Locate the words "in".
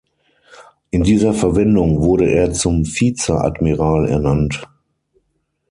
0.89-1.03